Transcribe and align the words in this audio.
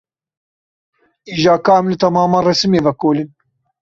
Îja 1.33 1.55
ka 1.65 1.73
em 1.81 1.85
li 1.89 1.97
temama 2.01 2.39
resimê 2.47 2.79
vekolin. 2.85 3.29